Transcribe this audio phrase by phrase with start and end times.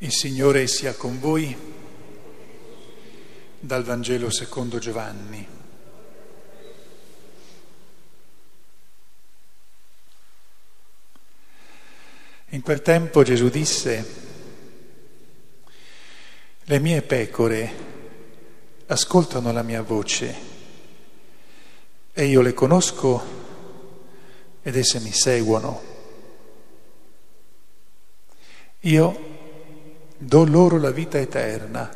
[0.00, 1.56] Il Signore sia con voi
[3.58, 5.44] dal Vangelo secondo Giovanni.
[12.50, 14.14] In quel tempo Gesù disse,
[16.62, 17.72] le mie pecore
[18.86, 20.36] ascoltano la mia voce
[22.12, 23.22] e io le conosco
[24.62, 25.82] ed esse mi seguono.
[28.82, 29.27] Io
[30.18, 31.90] do loro la vita eterna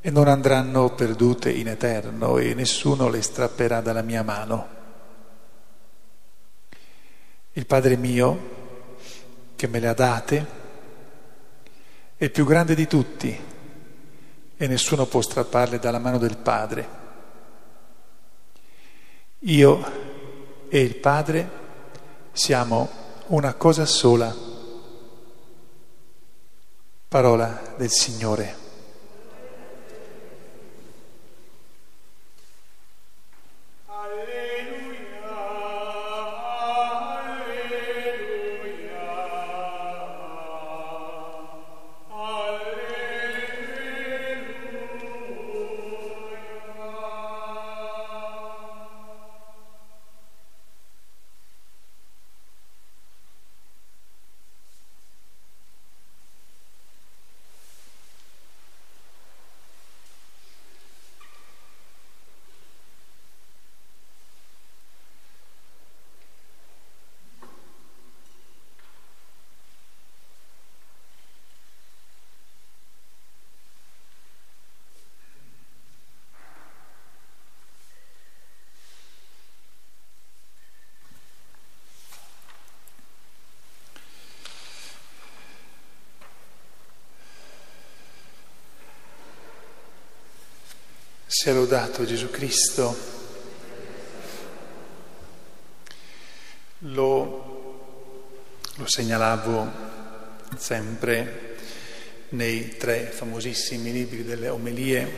[0.00, 4.74] e non andranno perdute in eterno e nessuno le strapperà dalla mia mano.
[7.52, 8.54] Il Padre mio,
[9.56, 10.46] che me le ha date,
[12.16, 13.40] è il più grande di tutti
[14.58, 16.88] e nessuno può strapparle dalla mano del Padre.
[19.40, 20.04] Io
[20.68, 21.50] e il Padre
[22.32, 22.88] siamo
[23.26, 24.45] una cosa sola.
[27.08, 28.65] Parola del Signore.
[91.38, 92.96] Sia lodato Gesù Cristo.
[96.78, 97.82] Lo,
[98.74, 99.70] lo, segnalavo
[100.56, 101.56] sempre
[102.30, 105.12] nei tre famosissimi libri delle omelie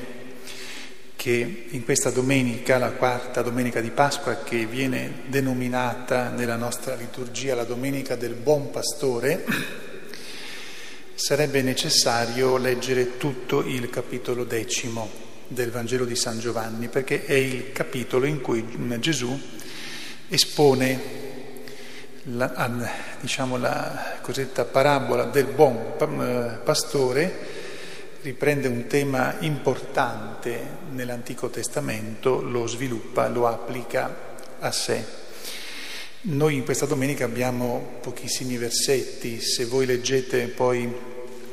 [1.14, 7.54] che in questa domenica, la quarta domenica di Pasqua, che viene denominata nella nostra liturgia
[7.54, 9.44] la domenica del buon pastore,
[11.14, 17.72] sarebbe necessario leggere tutto il capitolo decimo del Vangelo di San Giovanni, perché è il
[17.72, 18.64] capitolo in cui
[19.00, 19.38] Gesù
[20.28, 21.26] espone
[22.24, 22.70] la,
[23.20, 27.66] diciamo, la cosiddetta parabola del buon eh, pastore,
[28.22, 30.60] riprende un tema importante
[30.90, 35.26] nell'Antico Testamento, lo sviluppa, lo applica a sé.
[36.20, 40.92] Noi in questa domenica abbiamo pochissimi versetti, se voi leggete poi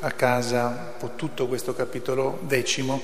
[0.00, 3.00] a casa tutto questo capitolo decimo,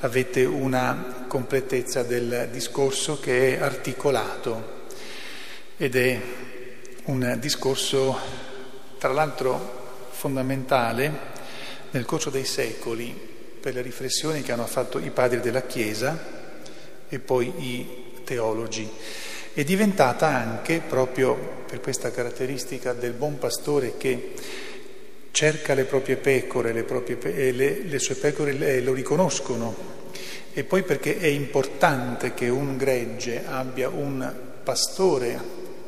[0.00, 4.86] avete una completezza del discorso che è articolato
[5.76, 6.20] ed è
[7.04, 8.16] un discorso
[8.98, 11.36] tra l'altro fondamentale
[11.90, 13.12] nel corso dei secoli
[13.60, 16.36] per le riflessioni che hanno fatto i padri della Chiesa
[17.08, 18.88] e poi i teologi.
[19.52, 24.34] È diventata anche, proprio per questa caratteristica del buon pastore che
[25.30, 29.96] cerca le proprie pecore, le, proprie pe- le, le sue pecore le, lo riconoscono
[30.58, 34.34] e poi perché è importante che un gregge abbia un
[34.64, 35.40] pastore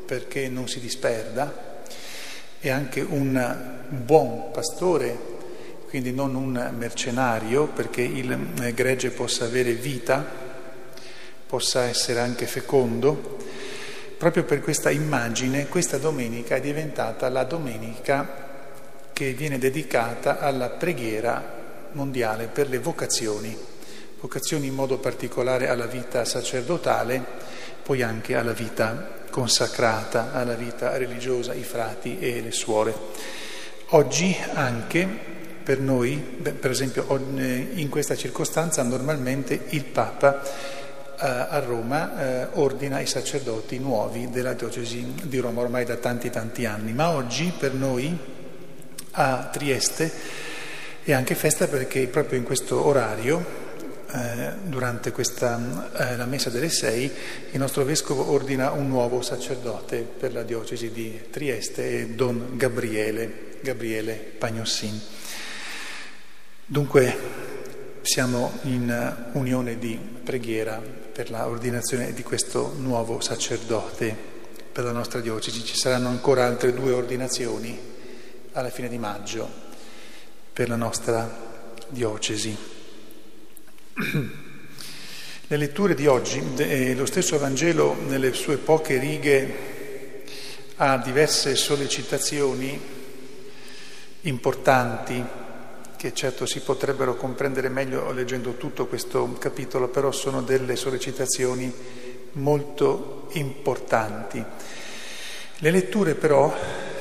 [0.06, 1.83] perché non si disperda
[2.61, 5.19] e anche un buon pastore,
[5.89, 10.25] quindi non un mercenario perché il gregge possa avere vita,
[11.47, 13.39] possa essere anche fecondo.
[14.17, 18.50] Proprio per questa immagine questa domenica è diventata la domenica
[19.20, 23.54] che viene dedicata alla preghiera mondiale per le vocazioni,
[24.19, 27.22] vocazioni in modo particolare alla vita sacerdotale,
[27.82, 32.94] poi anche alla vita consacrata, alla vita religiosa, i frati e le suore.
[33.88, 35.06] Oggi anche
[35.62, 37.05] per noi, per esempio
[37.37, 44.55] in questa circostanza normalmente il Papa eh, a Roma eh, ordina i sacerdoti nuovi della
[44.55, 48.38] diocesi di Roma ormai da tanti tanti anni, ma oggi per noi
[49.12, 50.12] a Trieste
[51.03, 53.69] è anche festa perché proprio in questo orario,
[54.12, 57.11] eh, durante questa, eh, la messa delle sei,
[57.51, 64.15] il nostro vescovo ordina un nuovo sacerdote per la diocesi di Trieste, Don Gabriele, Gabriele
[64.15, 65.01] Pagnossin.
[66.67, 67.17] Dunque
[68.03, 70.81] siamo in unione di preghiera
[71.12, 74.15] per l'ordinazione di questo nuovo sacerdote
[74.73, 75.65] per la nostra diocesi.
[75.65, 77.89] Ci saranno ancora altre due ordinazioni
[78.52, 79.49] alla fine di maggio
[80.52, 81.49] per la nostra
[81.88, 82.56] diocesi.
[85.47, 89.79] Le letture di oggi, eh, lo stesso Vangelo nelle sue poche righe
[90.76, 92.81] ha diverse sollecitazioni
[94.23, 95.25] importanti
[95.97, 101.70] che certo si potrebbero comprendere meglio leggendo tutto questo capitolo, però sono delle sollecitazioni
[102.32, 104.43] molto importanti.
[105.58, 106.55] Le letture però,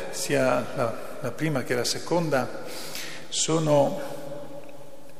[0.09, 2.63] sia la, la prima che la seconda,
[3.29, 3.99] sono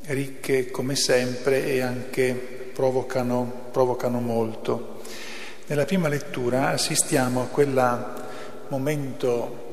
[0.05, 2.33] ricche come sempre e anche
[2.73, 5.01] provocano, provocano molto.
[5.67, 8.05] Nella prima lettura assistiamo a quel
[8.69, 9.67] momento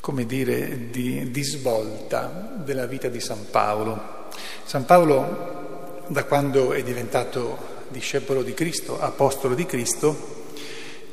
[0.00, 4.28] come dire, di, di, svolta della vita di San Paolo.
[4.64, 10.39] San Paolo, da quando è diventato discepolo di Cristo, apostolo di Cristo,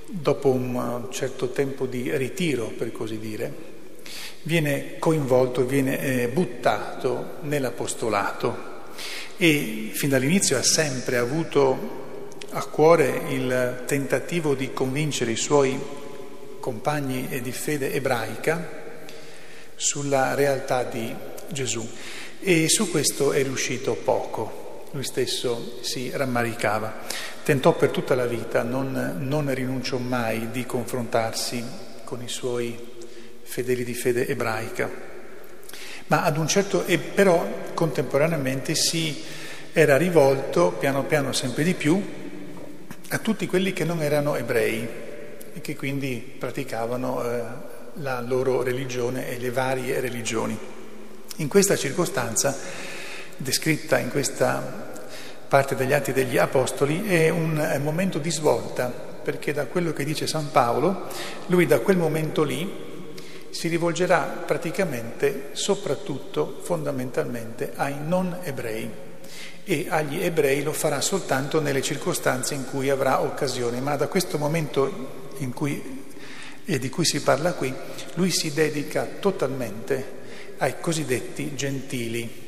[0.09, 3.53] dopo un certo tempo di ritiro, per così dire,
[4.43, 8.75] viene coinvolto, viene eh, buttato nell'apostolato
[9.37, 12.05] e fin dall'inizio ha sempre avuto
[12.51, 15.79] a cuore il tentativo di convincere i suoi
[16.59, 18.85] compagni di fede ebraica
[19.75, 21.13] sulla realtà di
[21.49, 21.87] Gesù
[22.39, 24.66] e su questo è riuscito poco.
[24.91, 27.05] Lui stesso si rammaricava.
[27.43, 31.63] Tentò per tutta la vita, non, non rinunciò mai di confrontarsi
[32.03, 32.77] con i suoi
[33.43, 34.89] fedeli di fede ebraica.
[36.07, 39.23] Ma ad un certo, e però contemporaneamente si
[39.73, 42.01] era rivolto piano piano sempre di più
[43.09, 44.87] a tutti quelli che non erano ebrei
[45.53, 47.43] e che quindi praticavano eh,
[47.95, 50.57] la loro religione e le varie religioni.
[51.37, 52.57] In questa circostanza,
[53.37, 54.85] descritta in questa
[55.47, 60.27] parte degli Atti degli Apostoli, è un momento di svolta, perché da quello che dice
[60.27, 61.07] San Paolo,
[61.47, 62.85] lui da quel momento lì
[63.49, 69.05] si rivolgerà praticamente, soprattutto, fondamentalmente, ai non ebrei.
[69.63, 74.37] E agli ebrei lo farà soltanto nelle circostanze in cui avrà occasione, ma da questo
[74.37, 76.05] momento in cui,
[76.63, 77.73] e di cui si parla qui,
[78.15, 80.15] lui si dedica totalmente
[80.57, 82.46] ai cosiddetti gentili,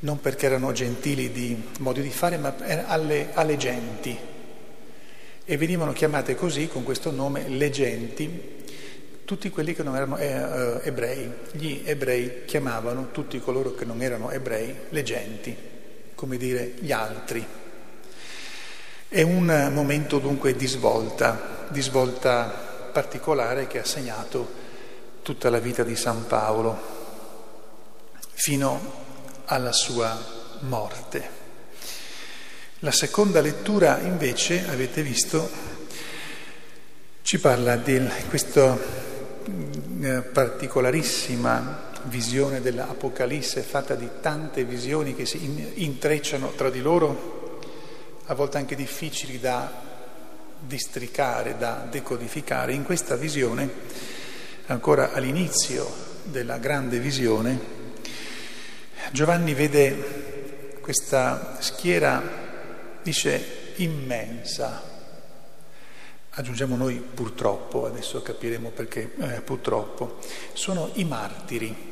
[0.00, 2.54] non perché erano gentili di modi di fare, ma
[2.86, 4.16] alle, alle genti.
[5.44, 8.58] E venivano chiamate così, con questo nome, le genti,
[9.24, 11.30] tutti quelli che non erano eh, eh ebrei.
[11.52, 15.56] Gli ebrei chiamavano tutti coloro che non erano ebrei le genti,
[16.14, 17.44] come dire gli altri.
[19.08, 24.58] È un momento dunque di svolta, di svolta particolare che ha segnato
[25.22, 26.98] tutta la vita di San Paolo
[28.32, 29.08] fino
[29.50, 30.16] alla sua
[30.60, 31.38] morte.
[32.80, 35.50] La seconda lettura invece, avete visto,
[37.22, 38.78] ci parla di questa
[40.00, 47.58] eh, particolarissima visione dell'Apocalisse fatta di tante visioni che si intrecciano tra di loro,
[48.26, 49.88] a volte anche difficili da
[50.60, 53.68] districare, da decodificare, in questa visione,
[54.66, 55.90] ancora all'inizio
[56.22, 57.79] della grande visione,
[59.10, 62.22] Giovanni vede questa schiera,
[63.02, 64.82] dice, immensa.
[66.30, 70.18] Aggiungiamo noi purtroppo, adesso capiremo perché eh, purtroppo,
[70.52, 71.88] sono i martiri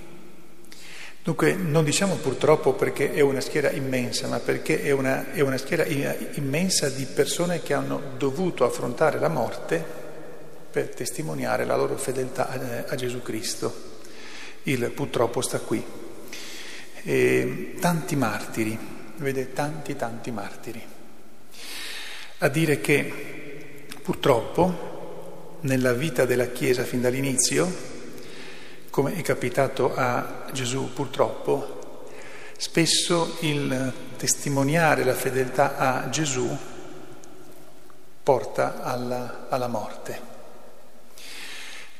[1.28, 5.58] Dunque non diciamo purtroppo perché è una schiera immensa, ma perché è una, è una
[5.58, 9.84] schiera immensa di persone che hanno dovuto affrontare la morte
[10.70, 13.74] per testimoniare la loro fedeltà a, a Gesù Cristo.
[14.62, 15.84] Il purtroppo sta qui.
[17.02, 18.78] E tanti martiri,
[19.16, 20.82] vede tanti tanti martiri.
[22.38, 27.96] A dire che purtroppo nella vita della Chiesa fin dall'inizio
[28.98, 32.06] come è capitato a Gesù purtroppo,
[32.56, 36.48] spesso il testimoniare la fedeltà a Gesù
[38.20, 40.20] porta alla, alla morte.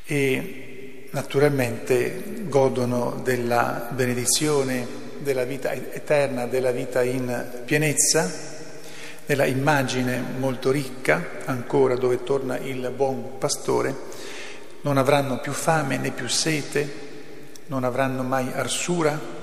[0.06, 0.67] E
[1.10, 8.30] naturalmente godono della benedizione della vita eterna, della vita in pienezza,
[9.26, 13.94] della immagine molto ricca, ancora dove torna il buon pastore,
[14.82, 17.06] non avranno più fame né più sete,
[17.66, 19.36] non avranno mai arsura.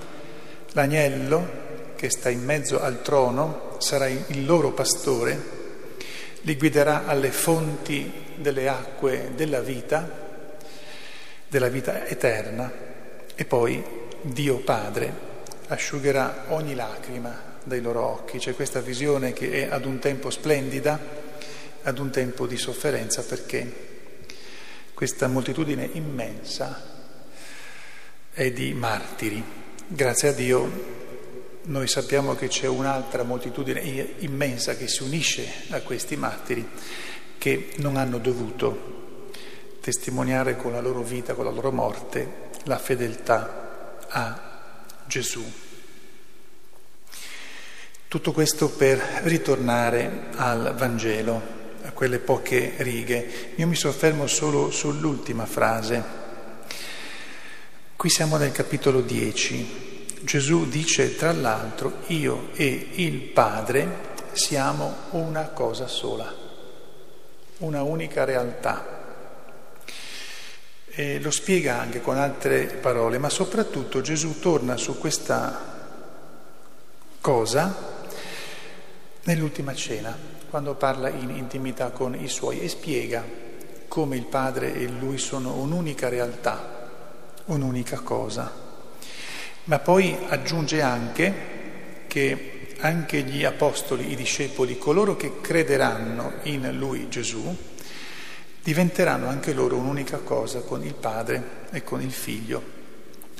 [0.72, 1.64] L'agnello
[1.96, 5.54] che sta in mezzo al trono sarà il loro pastore,
[6.42, 10.25] li guiderà alle fonti delle acque della vita,
[11.48, 12.72] della vita eterna,
[13.36, 13.84] e poi
[14.22, 15.14] Dio Padre
[15.68, 18.38] asciugherà ogni lacrima dai loro occhi.
[18.38, 21.00] C'è questa visione che è ad un tempo splendida,
[21.84, 23.94] ad un tempo di sofferenza, perché
[24.94, 26.94] questa moltitudine immensa
[28.32, 29.44] è di martiri.
[29.88, 30.94] Grazie a Dio
[31.64, 33.80] noi sappiamo che c'è un'altra moltitudine
[34.20, 36.68] immensa che si unisce a questi martiri
[37.38, 39.05] che non hanno dovuto
[39.86, 44.42] testimoniare con la loro vita, con la loro morte, la fedeltà a
[45.06, 45.44] Gesù.
[48.08, 51.40] Tutto questo per ritornare al Vangelo,
[51.84, 53.54] a quelle poche righe.
[53.58, 56.04] Io mi soffermo solo sull'ultima frase.
[57.96, 60.08] Qui siamo nel capitolo 10.
[60.22, 66.34] Gesù dice tra l'altro io e il Padre siamo una cosa sola,
[67.60, 68.95] una unica realtà.
[70.98, 75.74] E lo spiega anche con altre parole, ma soprattutto Gesù torna su questa
[77.20, 77.76] cosa
[79.24, 80.18] nell'ultima cena,
[80.50, 83.24] quando parla in intimità con i suoi e spiega
[83.90, 86.88] come il Padre e lui sono un'unica realtà,
[87.46, 88.50] un'unica cosa.
[89.66, 91.34] Ma poi aggiunge anche
[92.08, 97.74] che anche gli apostoli, i discepoli, coloro che crederanno in lui Gesù,
[98.66, 102.74] diventeranno anche loro un'unica cosa con il Padre e con il Figlio.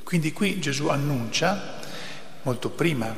[0.04, 1.80] Quindi qui Gesù annuncia,
[2.44, 3.12] molto prima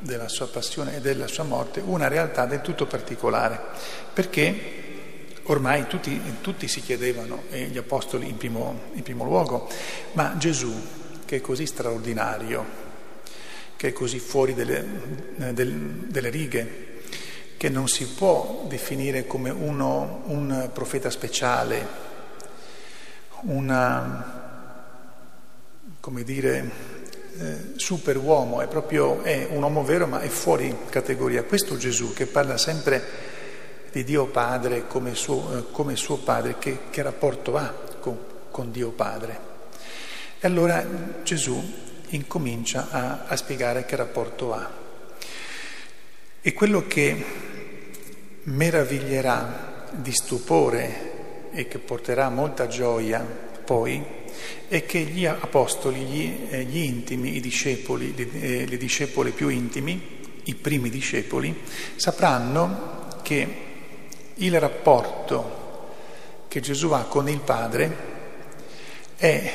[0.00, 3.60] della sua passione e della sua morte, una realtà del tutto particolare,
[4.12, 4.80] perché
[5.44, 9.68] ormai tutti, tutti si chiedevano, e gli apostoli in primo, in primo luogo,
[10.14, 10.74] ma Gesù
[11.24, 12.66] che è così straordinario,
[13.76, 14.84] che è così fuori delle,
[15.52, 15.72] del,
[16.08, 16.91] delle righe,
[17.62, 21.86] che non si può definire come uno, un profeta speciale,
[23.42, 24.80] una,
[26.00, 26.70] come dire,
[27.38, 31.44] eh, superuomo, è proprio è un uomo vero ma è fuori categoria.
[31.44, 33.00] Questo Gesù che parla sempre
[33.92, 38.18] di Dio Padre come suo, eh, come suo Padre, che, che rapporto ha con,
[38.50, 39.38] con Dio Padre?
[40.40, 40.84] E allora
[41.22, 41.62] Gesù
[42.08, 44.68] incomincia a, a spiegare che rapporto ha.
[46.44, 47.50] E quello che
[48.44, 53.20] meraviglierà di stupore e che porterà molta gioia
[53.64, 54.20] poi
[54.68, 60.20] è che gli apostoli, gli, eh, gli intimi, i discepoli, eh, le discepole più intimi,
[60.44, 61.54] i primi discepoli,
[61.94, 63.70] sapranno che
[64.34, 65.60] il rapporto
[66.48, 67.96] che Gesù ha con il Padre
[69.16, 69.52] è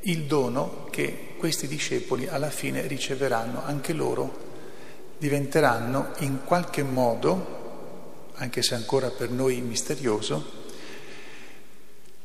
[0.00, 4.48] il dono che questi discepoli alla fine riceveranno, anche loro
[5.18, 7.59] diventeranno in qualche modo,
[8.40, 10.68] anche se ancora per noi misterioso,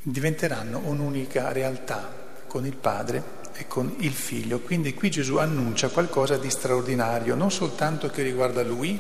[0.01, 4.59] diventeranno un'unica realtà con il Padre e con il Figlio.
[4.59, 8.97] Quindi qui Gesù annuncia qualcosa di straordinario, non soltanto che riguarda Lui,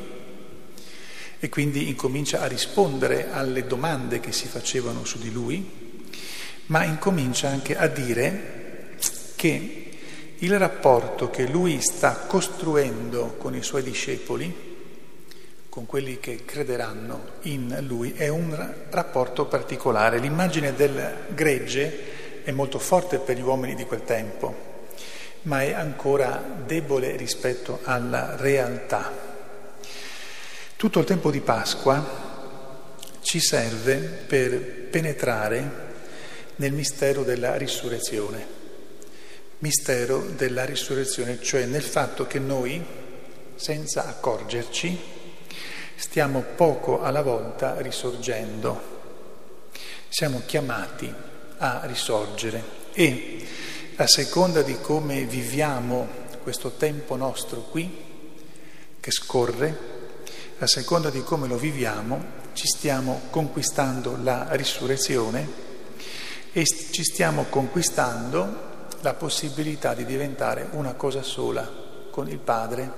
[1.39, 6.03] e quindi incomincia a rispondere alle domande che si facevano su di Lui,
[6.67, 8.97] ma incomincia anche a dire
[9.35, 9.89] che
[10.39, 14.64] il rapporto che lui sta costruendo con i suoi discepoli,
[15.75, 20.19] con quelli che crederanno in lui, è un rapporto particolare.
[20.19, 24.55] L'immagine del gregge è molto forte per gli uomini di quel tempo,
[25.41, 29.11] ma è ancora debole rispetto alla realtà.
[30.77, 35.69] Tutto il tempo di Pasqua ci serve per penetrare
[36.55, 38.53] nel mistero della risurrezione
[39.57, 42.83] mistero della risurrezione, cioè nel fatto che noi,
[43.55, 45.14] senza accorgerci,
[45.95, 48.93] stiamo poco alla volta risorgendo.
[50.09, 51.13] Siamo chiamati
[51.57, 53.45] a risorgere e
[53.95, 58.03] a seconda di come viviamo questo tempo nostro qui,
[58.99, 59.93] che scorre,
[60.59, 65.63] a seconda di come lo viviamo, ci stiamo conquistando la risurrezione
[66.51, 71.69] e ci stiamo conquistando la possibilità di diventare una cosa sola
[72.09, 72.91] con il Padre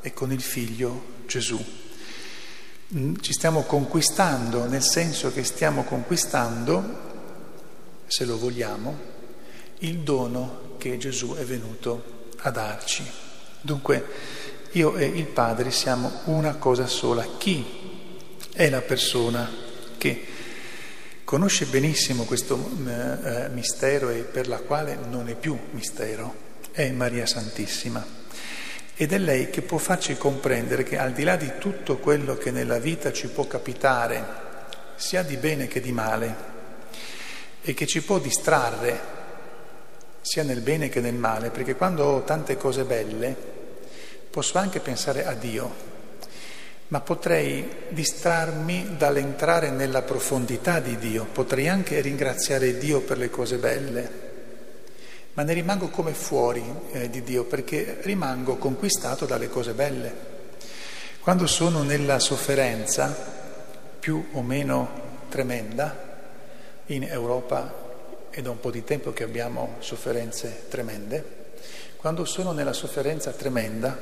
[0.00, 1.83] e con il Figlio Gesù.
[2.92, 7.12] Mm, ci stiamo conquistando nel senso che stiamo conquistando,
[8.06, 9.12] se lo vogliamo,
[9.78, 13.02] il dono che Gesù è venuto a darci.
[13.62, 14.04] Dunque
[14.72, 17.26] io e il Padre siamo una cosa sola.
[17.38, 17.64] Chi
[18.52, 19.50] è la persona
[19.96, 20.26] che
[21.24, 26.34] conosce benissimo questo mm, eh, mistero e per la quale non è più mistero,
[26.70, 28.04] è Maria Santissima.
[28.96, 32.52] Ed è lei che può farci comprendere che al di là di tutto quello che
[32.52, 34.24] nella vita ci può capitare,
[34.94, 36.52] sia di bene che di male,
[37.60, 39.12] e che ci può distrarre
[40.20, 43.36] sia nel bene che nel male, perché quando ho tante cose belle
[44.30, 45.92] posso anche pensare a Dio,
[46.88, 53.56] ma potrei distrarmi dall'entrare nella profondità di Dio, potrei anche ringraziare Dio per le cose
[53.56, 54.32] belle,
[55.34, 60.32] ma ne rimango come fuori eh, di Dio perché rimango conquistato dalle cose belle.
[61.20, 63.14] Quando sono nella sofferenza,
[63.98, 66.12] più o meno tremenda,
[66.86, 67.82] in Europa
[68.30, 71.42] è da un po' di tempo che abbiamo sofferenze tremende,
[71.96, 73.98] quando sono nella sofferenza tremenda,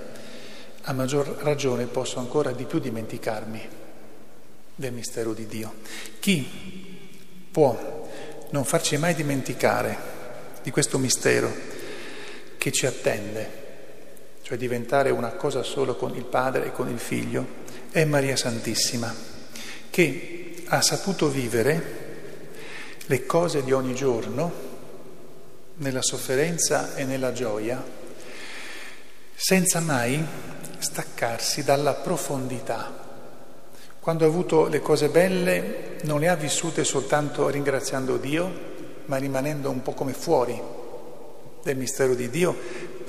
[0.83, 3.69] a maggior ragione posso ancora di più dimenticarmi
[4.75, 5.75] del mistero di Dio.
[6.19, 8.11] Chi può
[8.51, 10.12] non farci mai dimenticare
[10.63, 11.53] di questo mistero
[12.57, 13.61] che ci attende,
[14.43, 17.47] cioè diventare una cosa solo con il Padre e con il Figlio,
[17.91, 19.15] è Maria Santissima,
[19.91, 22.01] che ha saputo vivere
[23.07, 24.71] le cose di ogni giorno
[25.77, 27.83] nella sofferenza e nella gioia,
[29.35, 30.25] senza mai
[30.79, 33.01] staccarsi dalla profondità.
[34.01, 38.72] Quando ha avuto le cose belle non le ha vissute soltanto ringraziando Dio,
[39.07, 40.61] ma rimanendo un po' come fuori
[41.63, 42.57] del mistero di Dio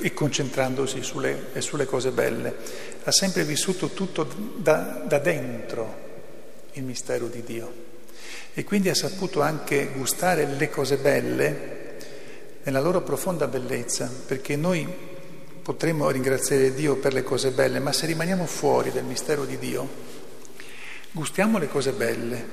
[0.01, 2.55] e concentrandosi sulle, sulle cose belle.
[3.03, 6.01] Ha sempre vissuto tutto da, da dentro
[6.73, 7.81] il mistero di Dio
[8.53, 11.81] e quindi ha saputo anche gustare le cose belle
[12.63, 14.87] nella loro profonda bellezza, perché noi
[15.61, 19.87] potremmo ringraziare Dio per le cose belle, ma se rimaniamo fuori del mistero di Dio,
[21.11, 22.45] gustiamo le cose belle,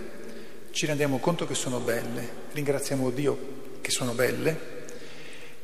[0.72, 4.78] ci rendiamo conto che sono belle, ringraziamo Dio che sono belle,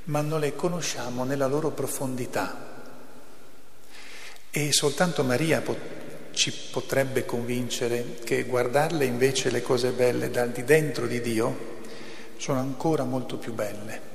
[0.04, 2.74] ma non le conosciamo nella loro profondità.
[4.50, 5.94] E soltanto Maria pot-
[6.32, 11.74] ci potrebbe convincere che guardarle invece le cose belle dal di dentro di Dio
[12.36, 14.14] sono ancora molto più belle.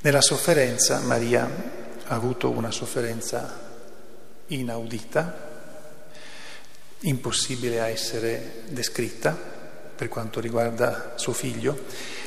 [0.00, 1.44] Nella sofferenza Maria
[2.04, 3.64] ha avuto una sofferenza
[4.48, 5.44] inaudita,
[7.00, 9.55] impossibile a essere descritta
[9.96, 11.84] per quanto riguarda suo figlio.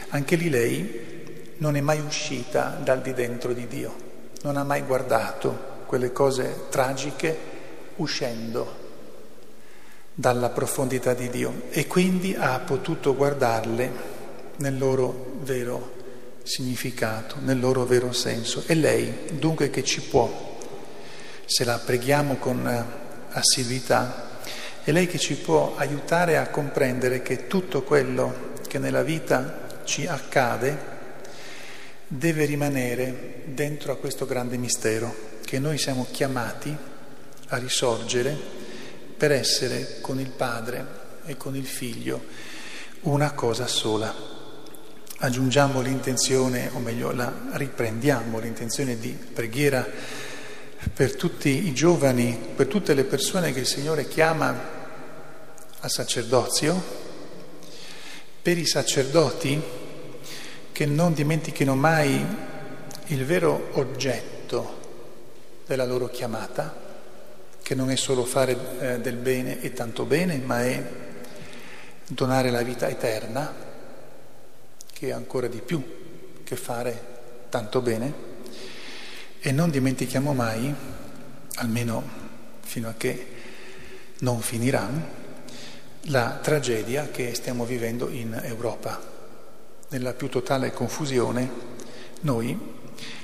[0.09, 3.96] Anche lì lei non è mai uscita dal di dentro di Dio,
[4.41, 7.37] non ha mai guardato quelle cose tragiche
[7.98, 8.87] uscendo
[10.13, 14.17] dalla profondità di Dio e quindi ha potuto guardarle
[14.57, 15.98] nel loro vero
[16.44, 18.63] significato, nel loro vero senso.
[18.65, 20.57] È lei dunque che ci può,
[21.46, 22.85] se la preghiamo con eh,
[23.31, 24.28] assiduità,
[24.89, 30.07] è lei che ci può aiutare a comprendere che tutto quello che nella vita ci
[30.07, 30.97] accade
[32.07, 35.13] deve rimanere dentro a questo grande mistero,
[35.45, 36.75] che noi siamo chiamati
[37.49, 38.35] a risorgere
[39.15, 40.85] per essere con il Padre
[41.25, 42.23] e con il Figlio
[43.01, 44.11] una cosa sola.
[45.19, 49.87] Aggiungiamo l'intenzione, o meglio la riprendiamo, l'intenzione di preghiera
[50.91, 54.77] per tutti i giovani, per tutte le persone che il Signore chiama
[55.81, 56.81] al sacerdozio,
[58.42, 59.61] per i sacerdoti
[60.72, 62.25] che non dimentichino mai
[63.07, 64.77] il vero oggetto
[65.65, 66.87] della loro chiamata,
[67.61, 70.83] che non è solo fare eh, del bene e tanto bene, ma è
[72.07, 73.53] donare la vita eterna
[74.92, 75.81] che ancora di più
[76.44, 77.01] che fare
[77.50, 78.27] tanto bene.
[79.39, 80.74] E non dimentichiamo mai,
[81.55, 82.03] almeno
[82.61, 83.27] fino a che
[84.20, 84.89] non finirà,
[86.03, 89.18] la tragedia che stiamo vivendo in Europa.
[89.90, 91.50] Nella più totale confusione
[92.22, 92.57] noi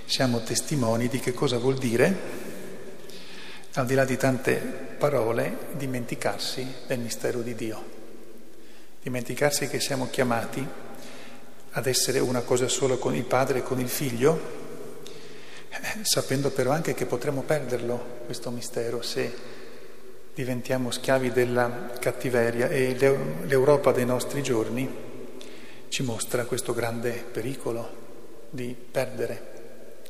[0.06, 2.44] siamo testimoni di che cosa vuol dire,
[3.74, 4.56] al di là di tante
[4.98, 7.84] parole, dimenticarsi del mistero di Dio,
[9.02, 10.66] dimenticarsi che siamo chiamati
[11.72, 14.64] ad essere una cosa sola con il padre e con il figlio,
[15.70, 19.55] eh, sapendo però anche che potremo perderlo questo mistero se
[20.36, 22.94] diventiamo schiavi della cattiveria e
[23.46, 24.88] l'Europa dei nostri giorni
[25.88, 28.04] ci mostra questo grande pericolo
[28.50, 29.54] di perdere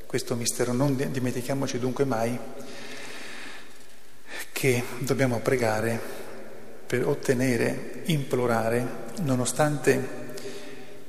[0.07, 0.73] questo mistero.
[0.73, 2.37] Non dimentichiamoci dunque mai
[4.51, 5.99] che dobbiamo pregare
[6.87, 8.87] per ottenere, implorare,
[9.21, 10.23] nonostante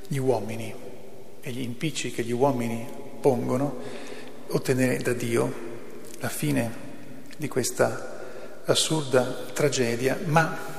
[0.09, 0.75] gli uomini
[1.41, 2.87] e gli impicci che gli uomini
[3.19, 3.79] pongono,
[4.49, 5.65] ottenere da Dio
[6.19, 6.85] la fine
[7.39, 8.16] di questa
[8.67, 10.75] assurda tragedia, ma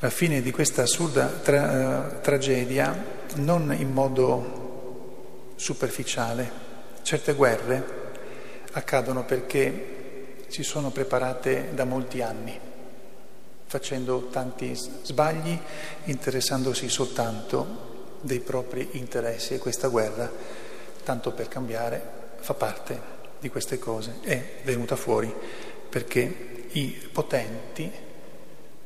[0.00, 2.94] la fine di questa assurda tra- tragedia
[3.36, 6.64] non in modo superficiale.
[7.02, 8.04] Certe guerre
[8.72, 12.60] accadono perché si sono preparate da molti anni
[13.68, 15.58] facendo tanti sbagli,
[16.04, 20.30] interessandosi soltanto dei propri interessi e questa guerra,
[21.04, 22.00] tanto per cambiare,
[22.38, 24.18] fa parte di queste cose.
[24.22, 25.34] È venuta fuori
[25.88, 27.90] perché i potenti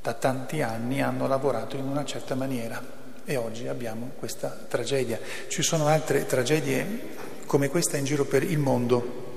[0.00, 5.20] da tanti anni hanno lavorato in una certa maniera E oggi abbiamo questa tragedia.
[5.46, 9.28] Ci sono altre tragedie come questa in giro per il mondo.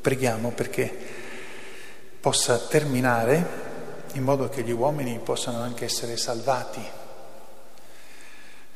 [0.00, 0.92] Preghiamo perché
[2.18, 3.72] possa terminare
[4.14, 6.80] in modo che gli uomini possano anche essere salvati,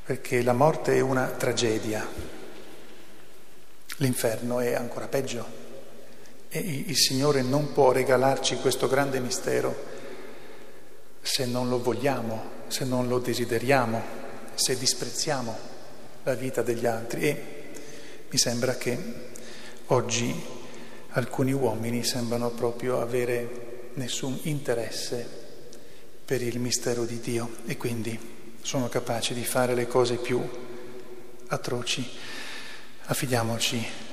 [0.04, 2.06] perché la morte è una tragedia,
[3.96, 5.67] l'inferno è ancora peggio
[6.48, 9.96] e il Signore non può regalarci questo grande mistero
[11.20, 14.02] se non lo vogliamo, se non lo desideriamo,
[14.54, 15.56] se disprezziamo
[16.22, 17.28] la vita degli altri.
[17.28, 17.42] E
[18.30, 18.98] mi sembra che
[19.86, 20.34] oggi
[21.10, 25.26] alcuni uomini sembrano proprio avere nessun interesse
[26.24, 28.18] per il mistero di Dio e quindi
[28.62, 30.40] sono capaci di fare le cose più
[31.48, 32.06] atroci.
[33.04, 34.07] Affidiamoci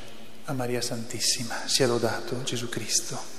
[0.46, 3.35] a Maria Santissima, sia lodato Gesù Cristo.